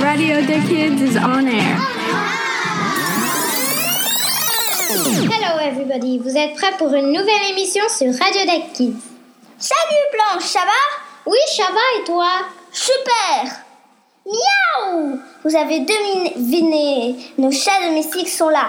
[0.00, 1.76] Radio the Kids is on air.
[5.30, 9.02] Hello everybody, vous êtes prêts pour une nouvelle émission sur Radio Deck Kids?
[9.58, 11.26] Salut Blanche, ça va?
[11.26, 12.28] Oui, ça va et toi?
[12.70, 13.64] Super
[14.24, 18.68] Miaou Vous avez deviné, nos chats domestiques sont là.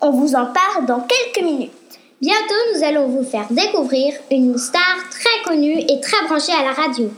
[0.00, 1.72] On vous en parle dans quelques minutes.
[2.20, 6.72] Bientôt, nous allons vous faire découvrir une star très connue et très branchée à la
[6.72, 7.10] radio.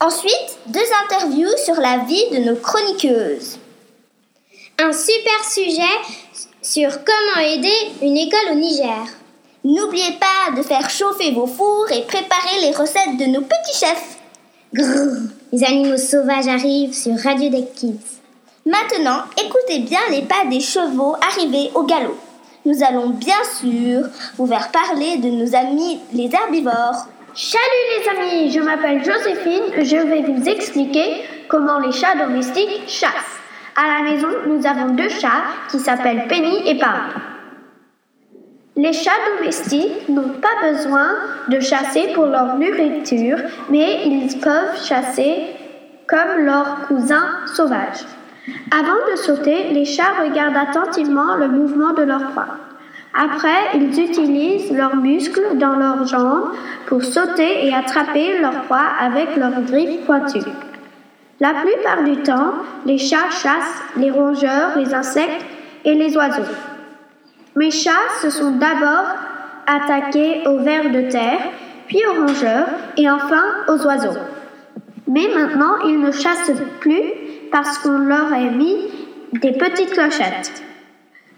[0.00, 3.58] Ensuite, deux interviews sur la vie de nos chroniqueuses.
[4.78, 5.82] Un super sujet
[6.62, 9.06] sur comment aider une école au Niger.
[9.64, 14.16] N'oubliez pas de faire chauffer vos fours et préparer les recettes de nos petits chefs.
[14.74, 18.20] Grrr, les animaux sauvages arrivent sur Radio Deck Kids.
[18.64, 22.16] Maintenant, écoutez bien les pas des chevaux arrivés au galop.
[22.64, 24.06] Nous allons bien sûr
[24.36, 27.06] vous faire parler de nos amis les herbivores.
[27.34, 27.62] Salut
[27.96, 33.40] les amis, je m'appelle Joséphine, je vais vous expliquer comment les chats domestiques chassent.
[33.74, 37.08] À la maison, nous avons deux chats qui s'appellent Penny et Pam.
[38.76, 41.14] Les chats domestiques n'ont pas besoin
[41.48, 43.38] de chasser pour leur nourriture,
[43.70, 45.38] mais ils peuvent chasser
[46.06, 48.04] comme leurs cousins sauvages.
[48.70, 52.58] Avant de sauter, les chats regardent attentivement le mouvement de leur proie.
[53.14, 56.52] Après, ils utilisent leurs muscles dans leurs jambes
[56.86, 60.50] pour sauter et attraper leur proie avec leurs griffes pointues.
[61.40, 62.54] La plupart du temps,
[62.86, 65.44] les chats chassent les rongeurs, les insectes
[65.84, 66.50] et les oiseaux.
[67.56, 69.04] Mes chats se sont d'abord
[69.66, 71.40] attaqués aux vers de terre,
[71.86, 74.18] puis aux rongeurs et enfin aux oiseaux.
[75.06, 77.12] Mais maintenant, ils ne chassent plus
[77.50, 78.88] parce qu'on leur a mis
[79.34, 80.62] des petites clochettes.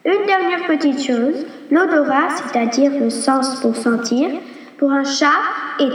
[0.06, 4.28] Une dernière petite chose, l'odorat, c'est-à-dire le sens pour sentir,
[4.76, 5.40] pour un chat
[5.80, 5.88] est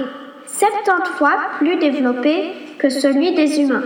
[0.48, 3.84] 70 fois plus développé que celui des humains.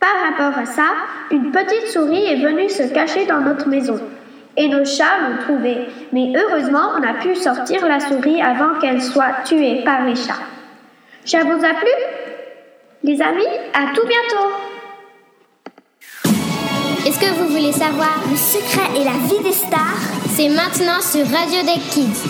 [0.00, 0.86] Par rapport à ça,
[1.30, 4.00] une petite souris est venue se cacher dans notre maison.
[4.56, 5.86] Et nos chats l'ont trouvée.
[6.12, 10.40] Mais heureusement, on a pu sortir la souris avant qu'elle soit tuée par les chats.
[11.26, 11.90] Ça vous a plu
[13.04, 13.44] Les amis,
[13.74, 14.67] à tout bientôt
[17.08, 19.96] Est-ce que vous voulez savoir Le secret et la vie des stars?
[20.36, 22.28] C'est maintenant sur Radio Deck Kids.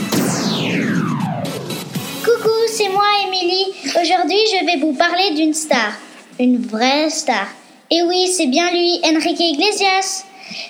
[2.25, 3.73] Coucou, c'est moi Émilie.
[4.01, 5.95] Aujourd'hui, je vais vous parler d'une star.
[6.39, 7.49] Une vraie star.
[7.91, 10.23] Et oui, c'est bien lui, Enrique Iglesias.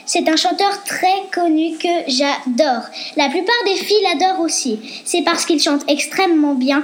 [0.07, 2.85] C'est un chanteur très connu que j'adore.
[3.19, 4.81] La plupart des filles l'adorent aussi.
[5.05, 6.83] C'est parce qu'il chante extrêmement bien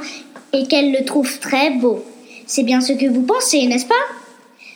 [0.52, 2.04] et qu'elles le trouvent très beau.
[2.46, 3.94] C'est bien ce que vous pensez, n'est-ce pas?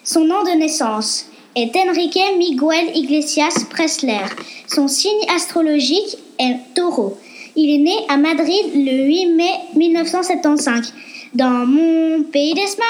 [0.02, 4.26] Son nom de naissance est Enrique Miguel Iglesias Presler.
[4.66, 7.18] Son signe astrologique est taureau.
[7.56, 10.94] Il est né à Madrid le 8 mai 1975,
[11.34, 12.86] dans mon pays d'Espagne.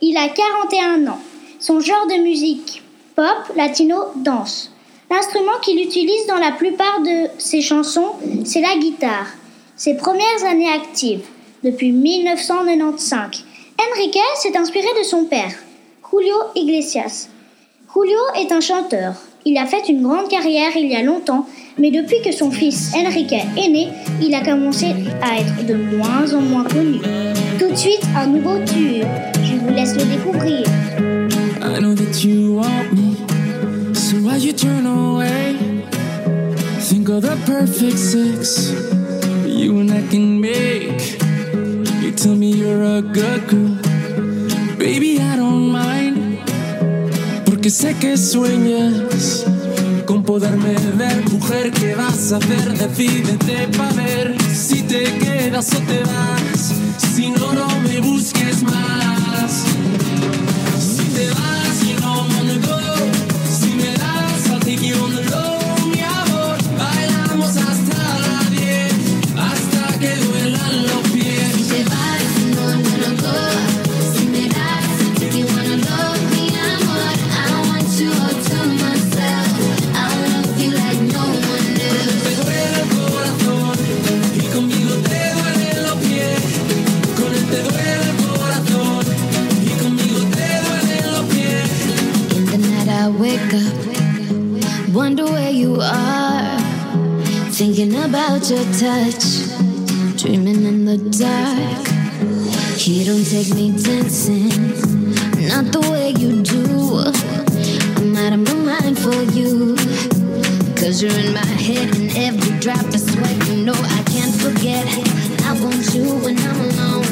[0.00, 1.20] Il a 41 ans.
[1.58, 2.82] Son genre de musique
[3.16, 4.72] pop, latino, danse.
[5.10, 8.12] L'instrument qu'il utilise dans la plupart de ses chansons,
[8.44, 9.26] c'est la guitare.
[9.74, 11.24] Ses premières années actives,
[11.64, 13.44] depuis 1995.
[13.90, 15.52] Enrique s'est inspiré de son père,
[16.10, 17.28] Julio Iglesias.
[17.94, 19.14] Julio est un chanteur.
[19.44, 21.46] Il a fait une grande carrière il y a longtemps,
[21.78, 23.88] mais depuis que son fils Enrique est né,
[24.22, 24.86] il a commencé
[25.20, 26.98] à être de moins en moins connu.
[27.58, 29.04] Tout de suite, un nouveau tube.
[29.42, 30.64] Je vous laisse le découvrir.
[31.60, 33.14] I know that you want me,
[33.94, 35.56] so why you turn away?
[36.80, 38.72] Think of the perfect sex
[39.46, 41.18] you and I can make.
[42.02, 43.88] You tell me you're a good
[44.78, 45.97] baby I don't mind,
[47.58, 49.44] porque sé que sueñas
[50.06, 52.78] con poderme ver, mujer, ¿qué vas a hacer?
[52.78, 56.72] Decídete pa' ver si te quedas o te vas,
[57.16, 59.07] si no, no me busques más.
[101.18, 101.88] Dark.
[102.86, 104.48] You don't take me dancing,
[105.48, 106.62] not the way you do.
[107.98, 109.74] I'm out of my mind for you.
[110.76, 114.86] Cause you're in my head and every drop of sweat, you know I can't forget.
[115.42, 117.06] I want you when I'm alone.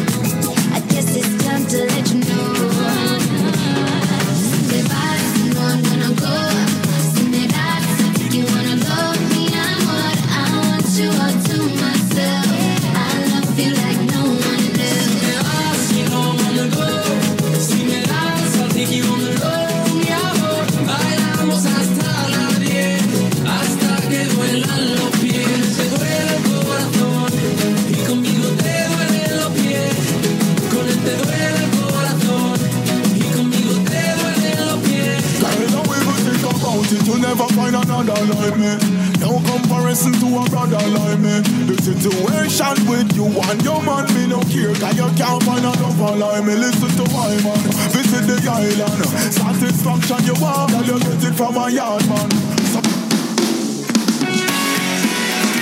[0.71, 2.26] I guess it's time to let you know.
[48.57, 49.05] Island.
[49.33, 52.31] Satisfaction you want, girl, you get it from my yard, man.
[52.73, 52.81] So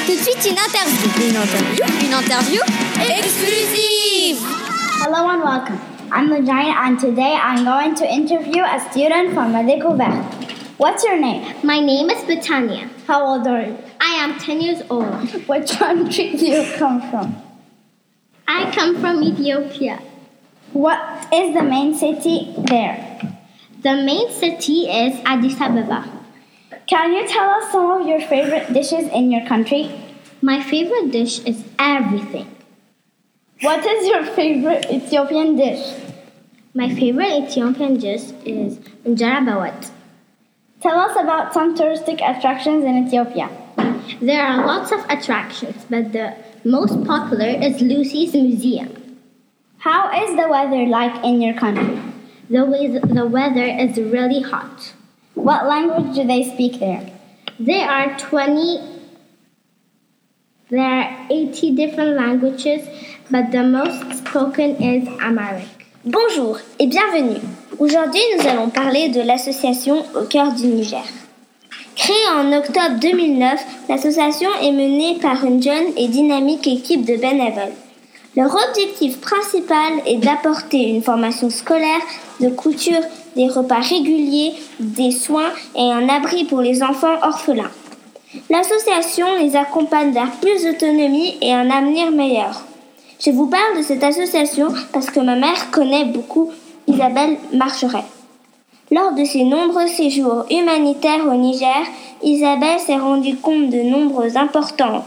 [0.06, 1.08] Tout de suite, une interview.
[1.26, 2.60] Une interview Une interview
[3.18, 4.38] exclusive
[5.02, 5.78] Hello and welcome.
[6.12, 10.22] I'm the Giant, and today I'm going to interview a student from La Découverte.
[10.78, 11.42] What's your name?
[11.64, 12.88] My name is Betania.
[13.06, 13.76] How old are you?
[14.00, 15.28] I am 10 years old.
[15.48, 17.36] What country do you come from?
[18.46, 20.00] I come from Ethiopia.
[20.74, 22.98] What is the main city there?
[23.84, 26.04] The main city is Addis Ababa.
[26.88, 29.88] Can you tell us some of your favorite dishes in your country?
[30.42, 32.50] My favorite dish is everything.
[33.60, 35.94] What is your favorite Ethiopian dish?
[36.74, 39.92] My favorite Ethiopian dish is injera bawat.
[40.80, 43.48] Tell us about some touristic attractions in Ethiopia.
[44.20, 46.34] There are lots of attractions, but the
[46.64, 49.03] most popular is Lucy's Museum.
[49.84, 52.00] How is the weather like in your country?
[52.48, 54.94] The, way the weather is really hot.
[55.34, 57.04] What language do they speak there?
[57.60, 58.80] There are 20
[60.70, 62.88] there are 80 different languages,
[63.30, 65.68] but the most spoken is Amharic.
[66.06, 67.42] Bonjour et bienvenue.
[67.78, 71.04] Aujourd'hui, nous allons parler de l'association Au cœur du Niger.
[71.94, 73.60] Créée en octobre 2009,
[73.90, 77.83] l'association est menée par une jeune et dynamique équipe de bénévoles.
[78.36, 82.00] Leur objectif principal est d'apporter une formation scolaire,
[82.40, 83.00] de couture,
[83.36, 87.70] des repas réguliers, des soins et un abri pour les enfants orphelins.
[88.50, 92.64] L'association les accompagne vers plus d'autonomie et un avenir meilleur.
[93.24, 96.50] Je vous parle de cette association parce que ma mère connaît beaucoup
[96.88, 98.04] Isabelle Marcheret.
[98.90, 101.84] Lors de ses nombreux séjours humanitaires au Niger,
[102.22, 105.04] Isabelle s'est rendue compte de nombres importants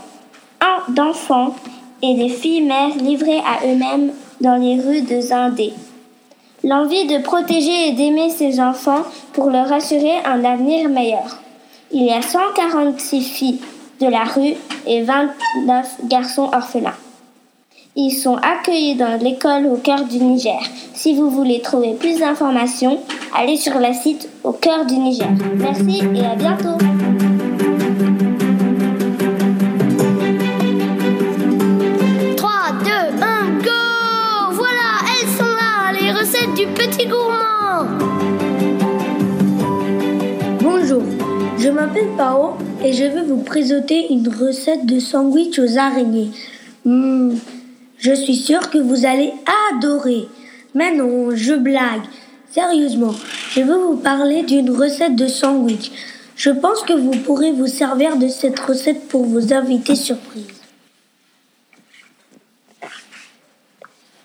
[0.89, 1.53] d'enfants
[2.01, 4.11] et des filles mères livrées à eux-mêmes
[4.41, 5.73] dans les rues de Zindé.
[6.63, 9.03] L'envie de protéger et d'aimer ces enfants
[9.33, 11.37] pour leur assurer un avenir meilleur.
[11.91, 13.59] Il y a 146 filles
[14.01, 14.53] de la rue
[14.85, 16.93] et 29 garçons orphelins.
[17.95, 20.59] Ils sont accueillis dans l'école au cœur du Niger.
[20.93, 22.99] Si vous voulez trouver plus d'informations,
[23.35, 25.29] allez sur le site au cœur du Niger.
[25.57, 26.77] Merci et à bientôt.
[41.87, 46.31] M'appelle Pao et je vais vous présenter une recette de sandwich aux araignées.
[46.83, 47.35] Hmm,
[47.97, 49.31] je suis sûre que vous allez
[49.71, 50.27] adorer.
[50.73, 52.01] Mais non, je blague.
[52.51, 53.13] Sérieusement,
[53.51, 55.91] je veux vous parler d'une recette de sandwich.
[56.35, 60.45] Je pense que vous pourrez vous servir de cette recette pour vos invités surprises.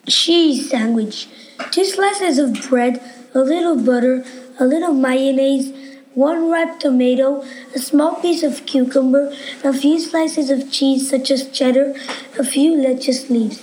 [0.09, 1.29] Cheese sandwich.
[1.71, 3.01] Two slices of bread,
[3.35, 4.23] a little butter,
[4.59, 5.73] a little mayonnaise,
[6.14, 7.42] one ripe tomato,
[7.75, 9.33] a small piece of cucumber,
[9.64, 11.95] a few slices of cheese such as cheddar,
[12.38, 13.62] a few lettuce leaves.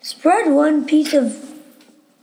[0.00, 1.36] Spread one piece of,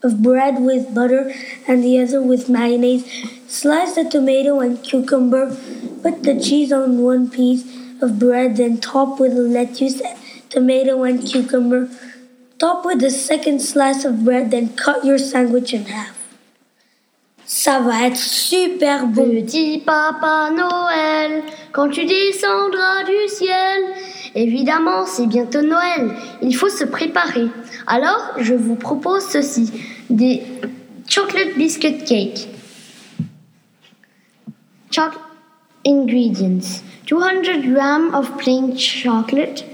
[0.04, 1.34] of bread with butter
[1.68, 3.06] and the other with mayonnaise.
[3.48, 5.56] Slice the tomato and cucumber.
[6.04, 7.64] Put the cheese on one piece
[8.02, 10.02] of bread, then top with the lettuce,
[10.50, 11.90] tomato, and cucumber.
[12.60, 16.21] Top with the second slice of bread, then cut your sandwich in half.
[17.54, 19.30] Ça va être super bon.
[19.30, 21.44] Petit papa Noël,
[21.74, 23.84] quand tu descendras du ciel,
[24.34, 27.48] évidemment c'est bientôt Noël, il faut se préparer.
[27.88, 29.70] Alors je vous propose ceci,
[30.10, 30.44] des
[31.10, 32.48] chocolate biscuit cake.
[34.90, 35.12] Choc
[35.86, 36.82] ingredients.
[37.08, 39.66] 200 gram of plain chocolate,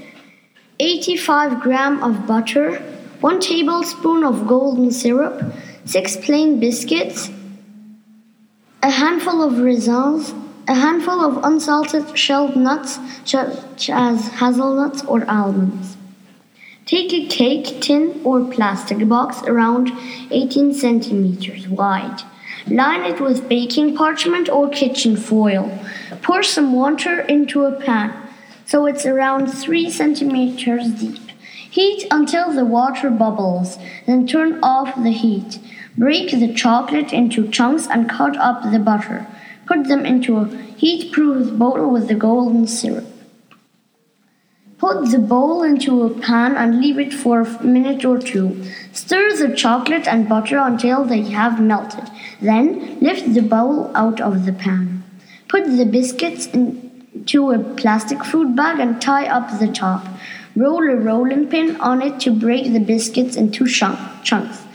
[0.80, 2.82] 85 gram of butter,
[3.22, 5.44] 1 tablespoon of golden syrup,
[5.86, 7.30] 6 plain biscuits,
[8.84, 10.34] a handful of raisins,
[10.68, 15.98] a handful of unsalted shelled nuts such as hazelnuts or almonds.
[16.86, 19.92] Take a cake tin or plastic box around
[20.32, 22.22] 18 centimeters wide.
[22.68, 25.80] Line it with baking parchment or kitchen foil.
[26.22, 28.28] Pour some water into a pan
[28.68, 31.32] so it's around 3 centimeters deep.
[31.78, 35.60] Heat until the water bubbles, then turn off the heat.
[35.98, 39.26] Break the chocolate into chunks and cut up the butter.
[39.66, 43.06] Put them into a heat proof bowl with the golden syrup.
[44.78, 48.64] Put the bowl into a pan and leave it for a minute or two.
[48.94, 52.12] Stir the chocolate and butter until they have melted.
[52.40, 55.04] Then lift the bowl out of the pan.
[55.48, 60.06] Put the biscuits into a plastic fruit bag and tie up the top.
[60.56, 64.67] Roll a rolling pin on it to break the biscuits into chunks.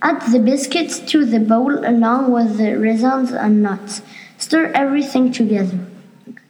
[0.00, 4.02] Add the biscuits to the bowl along with the raisins and nuts.
[4.36, 5.78] Stir everything together.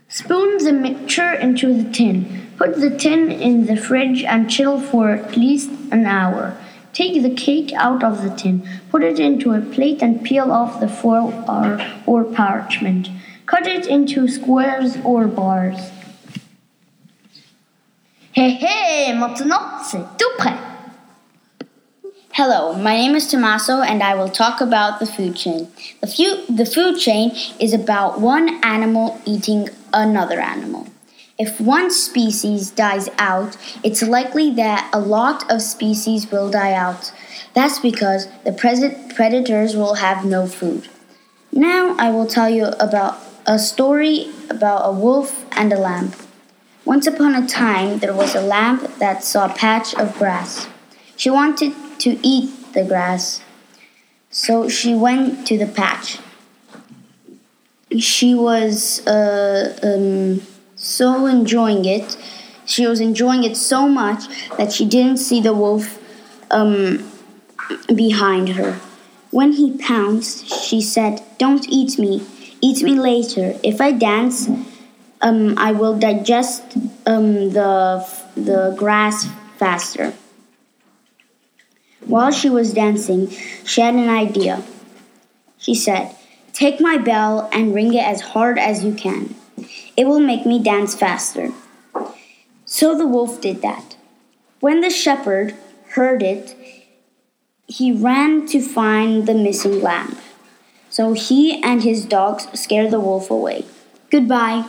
[0.09, 2.51] Spoon the mixture into the tin.
[2.59, 6.57] Put the tin in the fridge and chill for at least an hour.
[6.93, 10.81] Take the cake out of the tin, put it into a plate and peel off
[10.81, 13.09] the foil or, or parchment.
[13.47, 15.93] Cut it into squares or bars.
[18.35, 20.68] Hé hé, maintenant c'est tout prêt.
[22.41, 25.67] Hello, my name is Tommaso and I will talk about the food chain.
[26.01, 30.87] The, fu- the food chain is about one animal eating another animal.
[31.37, 37.11] If one species dies out, it's likely that a lot of species will die out.
[37.55, 40.89] That's because the pres- predators will have no food.
[41.51, 43.19] Now I will tell you about
[43.49, 46.13] a story about a wolf and a lamb.
[46.85, 50.69] Once upon a time, there was a lamb that saw a patch of grass.
[51.19, 53.43] She wanted to eat the grass,
[54.31, 56.21] so she went to the patch.
[57.99, 60.47] She was uh, um,
[60.77, 62.17] so enjoying it.
[62.67, 65.99] She was enjoying it so much that she didn't see the wolf
[66.53, 67.11] um,
[67.93, 68.79] behind her.
[69.33, 72.25] When he pounced, she said, Don't eat me.
[72.61, 73.59] Eat me later.
[73.65, 74.49] If I dance,
[75.21, 76.63] um, I will digest
[77.07, 78.07] um, the,
[78.37, 79.27] the grass
[79.59, 80.13] faster.
[82.09, 83.31] While she was dancing,
[83.65, 84.65] she had an idea.
[85.59, 86.17] She said,
[86.55, 89.35] Take my bell and ring it as hard as you can.
[89.95, 91.53] It will make me dance faster.
[92.65, 93.97] So the wolf did that.
[94.61, 95.55] When the shepherd
[95.91, 96.57] heard it,
[97.67, 100.17] he ran to find the missing lamb.
[100.89, 103.67] So he and his dogs scared the wolf away.
[104.11, 104.67] Goodbye.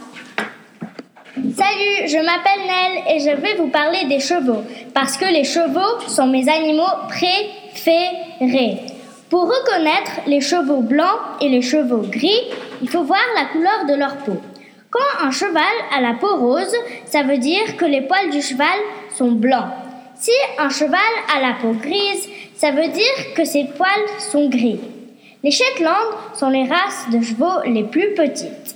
[1.35, 4.63] Salut, je m'appelle Nell et je vais vous parler des chevaux
[4.95, 8.79] parce que les chevaux sont mes animaux préférés.
[9.29, 12.41] Pour reconnaître les chevaux blancs et les chevaux gris,
[12.81, 14.37] il faut voir la couleur de leur peau.
[14.89, 15.61] Quand un cheval
[15.95, 18.79] a la peau rose, ça veut dire que les poils du cheval
[19.15, 19.69] sont blancs.
[20.15, 20.99] Si un cheval
[21.35, 24.79] a la peau grise, ça veut dire que ses poils sont gris.
[25.43, 25.93] Les Shetland
[26.33, 28.68] sont les races de chevaux les plus petites.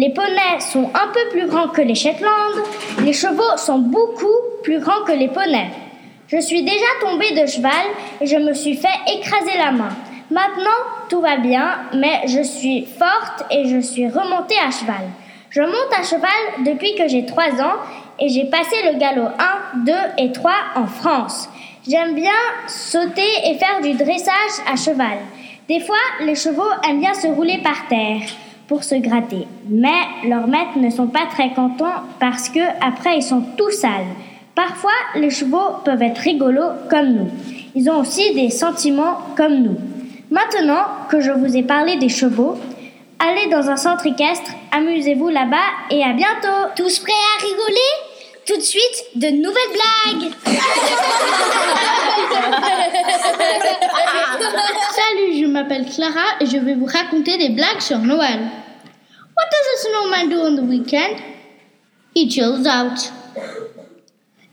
[0.00, 2.54] Les poneys sont un peu plus grands que les Shetland.
[3.04, 5.68] Les chevaux sont beaucoup plus grands que les poneys.
[6.26, 7.84] Je suis déjà tombée de cheval
[8.18, 9.90] et je me suis fait écraser la main.
[10.30, 10.80] Maintenant,
[11.10, 15.04] tout va bien, mais je suis forte et je suis remontée à cheval.
[15.50, 17.76] Je monte à cheval depuis que j'ai 3 ans
[18.18, 19.28] et j'ai passé le galop
[19.74, 21.50] 1, 2 et 3 en France.
[21.86, 25.18] J'aime bien sauter et faire du dressage à cheval.
[25.68, 28.22] Des fois, les chevaux aiment bien se rouler par terre
[28.70, 29.48] pour se gratter.
[29.68, 34.14] Mais leurs maîtres ne sont pas très contents parce que après ils sont tout sales.
[34.54, 37.28] Parfois, les chevaux peuvent être rigolos comme nous.
[37.74, 39.76] Ils ont aussi des sentiments comme nous.
[40.30, 42.58] Maintenant que je vous ai parlé des chevaux,
[43.18, 45.56] allez dans un centre équestre, amusez-vous là-bas
[45.90, 46.70] et à bientôt.
[46.76, 48.09] Tous prêts à rigoler?
[48.50, 50.32] Tout de suite, de nouvelles blagues
[54.90, 58.40] Salut, je m'appelle Clara et je vais vous raconter des blagues sur Noël.
[59.36, 61.22] What does a snowman do on the weekend?
[62.16, 63.12] He chills out.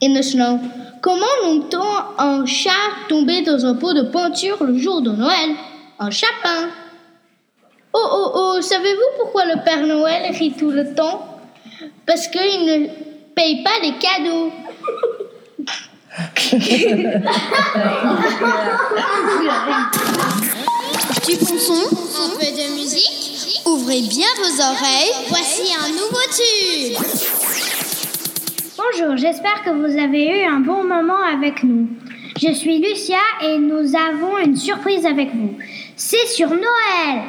[0.03, 0.59] In the snow.
[1.01, 2.69] Comment nomme-t-on un chat
[3.09, 5.55] tombé dans un pot de peinture le jour de Noël?
[5.97, 6.69] Un chapin.
[7.93, 11.25] Oh oh oh, savez-vous pourquoi le Père Noël rit tout le temps?
[12.05, 14.51] Parce qu'il ne paye pas les cadeaux.
[21.27, 23.61] Du bon son, un peu de musique.
[23.67, 25.13] Ouvrez bien vos oreilles.
[25.29, 26.97] Voici un nouveau tube.
[28.75, 31.87] Bonjour, j'espère que vous avez eu un bon moment avec nous.
[32.41, 35.55] Je suis Lucia et nous avons une surprise avec vous.
[35.95, 37.21] C'est sur Noël.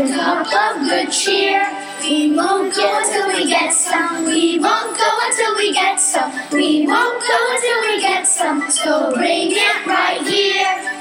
[0.00, 1.60] A cup of good cheer.
[2.00, 4.24] We won't go until we get some.
[4.24, 6.32] We won't go until we get some.
[6.52, 8.70] We won't go until we get some.
[8.70, 10.94] So bring it right here.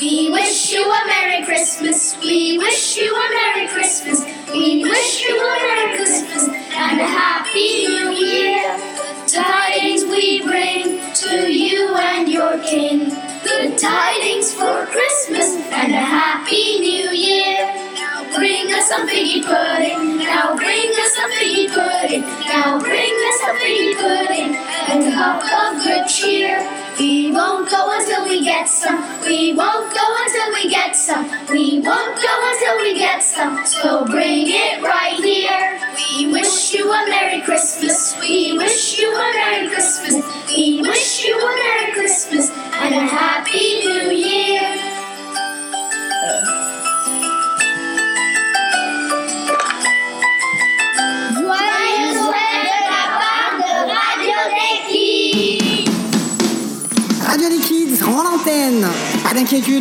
[0.00, 2.16] We wish you a Merry Christmas.
[2.20, 4.24] We wish you a Merry Christmas.
[4.52, 6.03] We wish you a Merry Christmas
[21.74, 22.22] pudding.
[22.22, 26.62] Now bring us some figgy pudding and a cup of good cheer.
[26.98, 29.02] We won't go until we get some.
[29.26, 31.24] We won't go until we get some.
[31.50, 33.66] We won't go until we get some.
[33.66, 35.80] So bring it right here.
[35.96, 38.16] We wish you a Merry Christmas.
[38.20, 39.23] We wish you a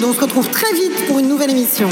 [0.06, 1.90] on se retrouve très vite pour une nouvelle émission.